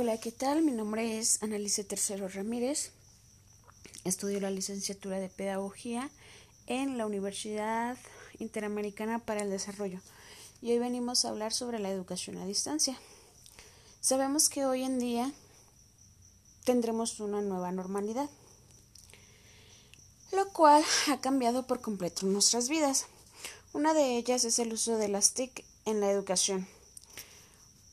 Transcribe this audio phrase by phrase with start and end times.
[0.00, 0.62] Hola, ¿qué tal?
[0.62, 2.92] Mi nombre es Analice Tercero Ramírez.
[4.04, 6.08] Estudio la licenciatura de Pedagogía
[6.68, 7.98] en la Universidad
[8.38, 9.98] Interamericana para el Desarrollo
[10.62, 12.96] y hoy venimos a hablar sobre la educación a distancia.
[14.00, 15.32] Sabemos que hoy en día
[16.62, 18.30] tendremos una nueva normalidad,
[20.30, 23.06] lo cual ha cambiado por completo nuestras vidas.
[23.72, 26.68] Una de ellas es el uso de las TIC en la educación.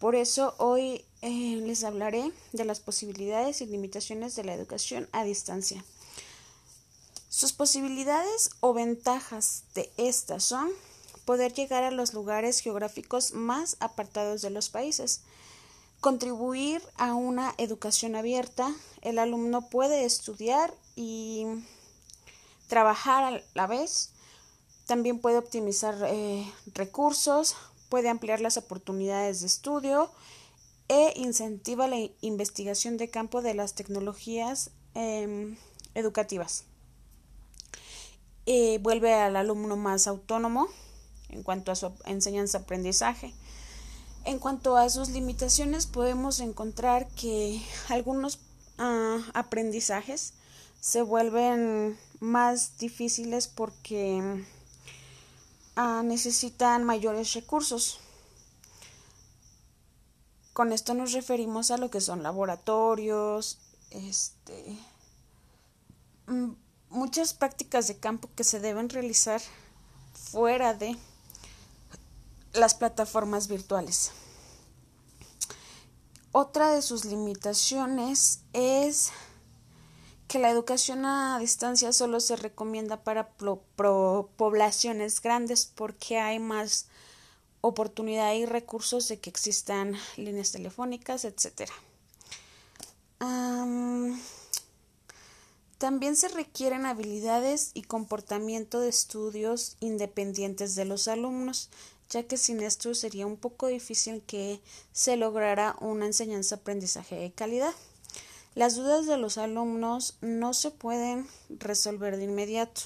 [0.05, 5.23] Por eso hoy eh, les hablaré de las posibilidades y limitaciones de la educación a
[5.23, 5.83] distancia.
[7.27, 10.69] Sus posibilidades o ventajas de estas son
[11.25, 15.21] poder llegar a los lugares geográficos más apartados de los países,
[16.01, 21.47] contribuir a una educación abierta, el alumno puede estudiar y
[22.67, 24.11] trabajar a la vez,
[24.85, 27.55] también puede optimizar eh, recursos,
[27.89, 30.11] puede ampliar las oportunidades de estudio,
[30.87, 35.57] e incentiva la investigación de campo de las tecnologías em,
[35.95, 36.65] educativas.
[38.81, 40.67] vuelve al alumno más autónomo
[41.29, 43.33] en cuanto a su enseñanza-aprendizaje.
[44.25, 48.39] En cuanto a sus limitaciones, podemos encontrar que algunos
[48.77, 50.33] ah, aprendizajes
[50.79, 54.43] se vuelven más difíciles porque
[55.75, 57.99] ah, necesitan mayores recursos.
[60.53, 63.57] Con esto nos referimos a lo que son laboratorios,
[63.91, 64.77] este,
[66.27, 66.51] mm,
[66.89, 69.41] muchas prácticas de campo que se deben realizar
[70.13, 70.97] fuera de
[72.53, 74.11] las plataformas virtuales.
[76.31, 79.11] Otra de sus limitaciones es
[80.27, 86.87] que la educación a distancia solo se recomienda para poblaciones grandes porque hay más
[87.61, 91.69] oportunidad y recursos de que existan líneas telefónicas, etc.
[95.77, 101.69] también se requieren habilidades y comportamiento de estudios independientes de los alumnos,
[102.09, 104.61] ya que sin esto sería un poco difícil que
[104.93, 107.73] se lograra una enseñanza-aprendizaje de calidad.
[108.55, 112.81] Las dudas de los alumnos no se pueden resolver de inmediato.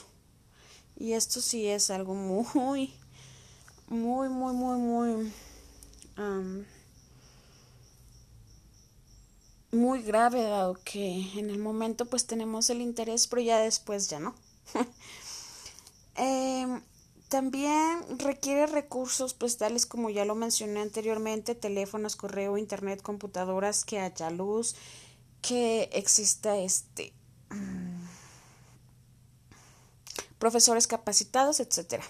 [0.98, 2.94] Y esto sí es algo muy
[3.90, 5.34] muy, muy, muy, muy,
[9.72, 14.20] muy grave, dado que en el momento pues tenemos el interés, pero ya después ya
[14.20, 14.36] no.
[16.16, 16.82] Em,
[17.30, 24.00] también requiere recursos pues tales como ya lo mencioné anteriormente, teléfonos, correo, internet, computadoras, que
[24.00, 24.76] haya luz,
[25.42, 27.14] que exista este
[27.50, 28.06] mm,
[30.40, 32.04] profesores capacitados, etcétera.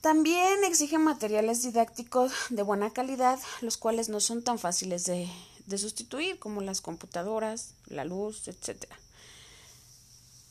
[0.00, 5.28] También exigen materiales didácticos de buena calidad, los cuales no son tan fáciles de,
[5.76, 8.84] sustituir como las computadoras, la luz, etc.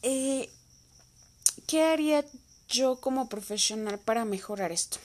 [0.01, 0.49] Eh,
[1.67, 2.25] ¿Qué haría
[2.67, 4.97] yo como profesional para mejorar esto?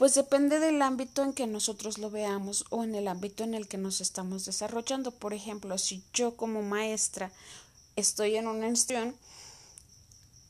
[0.00, 3.68] Pues depende del ámbito en que nosotros lo veamos o en el ámbito en el
[3.68, 5.10] que nos estamos desarrollando.
[5.10, 7.30] Por ejemplo, si yo como maestra
[7.96, 9.14] estoy en una institución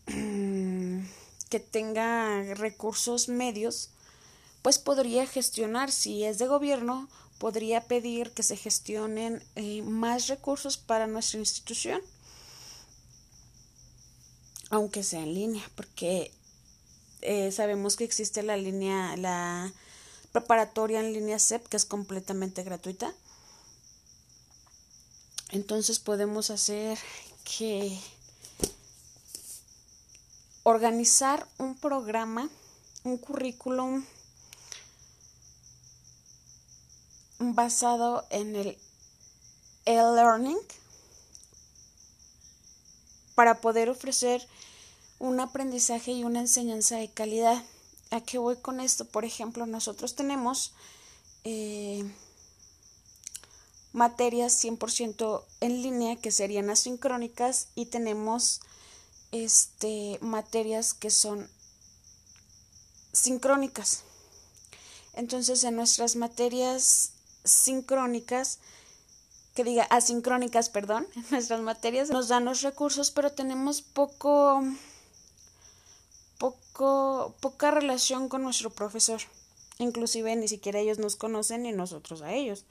[1.51, 3.91] que tenga recursos medios,
[4.63, 7.09] pues podría gestionar, si es de gobierno,
[7.41, 12.01] podría pedir que se gestionen eh, más recursos para nuestra institución,
[14.71, 16.31] aunque sea en línea, porque
[17.23, 19.73] eh, sabemos que existe la línea, la
[20.33, 23.13] preparatoria en línea CEP, que es completamente gratuita.
[25.51, 26.99] Entonces podemos hacer
[27.45, 27.99] que
[30.63, 32.49] organizar un programa,
[33.03, 34.05] un currículum
[37.39, 38.79] basado en el
[39.87, 40.59] e-learning
[43.35, 44.47] para poder ofrecer
[45.21, 47.63] un aprendizaje y una enseñanza de calidad.
[48.11, 49.05] ¿A qué voy con esto?
[49.05, 50.73] Por ejemplo, nosotros tenemos
[51.45, 52.05] eh,
[53.93, 58.61] materias 100% en línea que serían asincrónicas y tenemos
[59.31, 61.49] este, materias que son
[63.13, 64.03] sincrónicas.
[65.15, 67.13] Entonces, en nuestras materias
[67.45, 68.59] sincrónicas,
[69.55, 74.63] que diga asincrónicas, perdón, en nuestras materias nos dan los recursos, pero tenemos poco,
[76.41, 79.21] poco, poca relación con nuestro profesor.
[79.79, 82.65] Inclusive ni siquiera ellos nos conocen ni nosotros a ellos.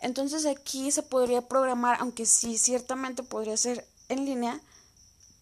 [0.00, 4.60] Entonces aquí se podría programar, aunque sí ciertamente podría ser en línea,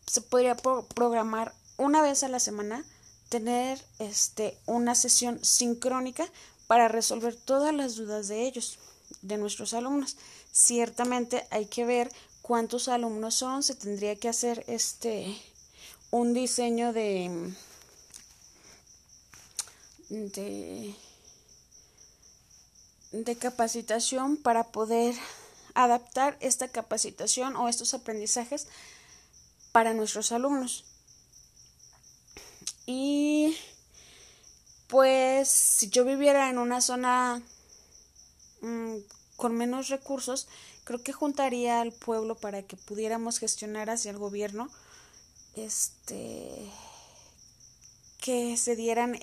[0.06, 2.85] se podría programar una vez a la semana
[3.29, 6.26] tener este una sesión sincrónica
[6.67, 8.79] para resolver todas las dudas de ellos,
[9.23, 10.17] de nuestros alumnos.
[10.53, 12.11] Ciertamente hay que ver
[12.43, 15.37] cuántos alumnos son, se tendría que hacer este
[16.10, 17.52] un diseño de
[20.08, 20.94] de,
[23.12, 25.14] de capacitación para poder
[25.75, 28.66] adaptar esta capacitación o estos aprendizajes
[29.72, 30.84] para nuestros alumnos.
[32.87, 33.56] Y
[34.88, 37.43] pues si yo viviera en una zona
[38.62, 38.96] mm,
[39.37, 40.49] con menos recursos,
[40.84, 44.70] creo que juntaría al pueblo para que pudiéramos gestionar hacia el gobierno
[45.60, 46.70] este
[48.20, 49.19] que se dieran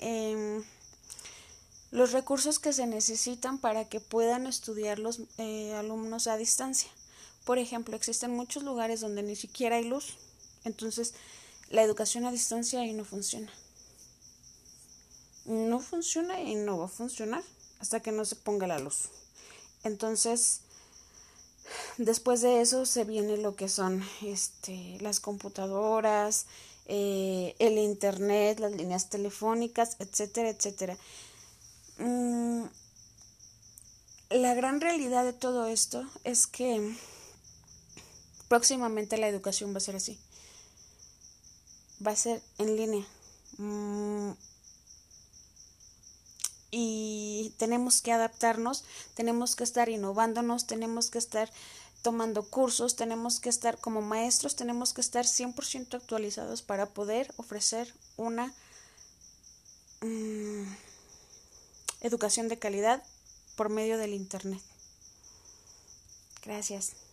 [1.90, 6.90] los recursos que se necesitan para que puedan estudiar los eh, alumnos a distancia.
[7.44, 10.16] Por ejemplo, existen muchos lugares donde ni siquiera hay luz,
[10.64, 11.14] entonces
[11.70, 13.52] la educación a distancia ahí no funciona.
[15.44, 17.44] No funciona y no va a funcionar
[17.78, 19.10] hasta que no se ponga la luz.
[19.84, 20.60] Entonces,
[21.98, 26.46] después de eso se viene lo que son este, las computadoras,
[26.86, 30.96] eh, el internet, las líneas telefónicas, etcétera, etcétera.
[31.98, 32.64] Mm,
[34.30, 36.96] la gran realidad de todo esto es que
[38.48, 40.18] próximamente la educación va a ser así.
[42.06, 43.06] Va a ser en línea.
[43.58, 44.32] Mm,
[46.78, 48.84] y tenemos que adaptarnos,
[49.14, 51.50] tenemos que estar innovándonos, tenemos que estar
[52.02, 57.94] tomando cursos, tenemos que estar como maestros, tenemos que estar 100% actualizados para poder ofrecer
[58.18, 58.52] una
[60.02, 60.64] mm,
[62.02, 63.02] educación de calidad
[63.56, 64.60] por medio del Internet.
[66.44, 67.05] Gracias.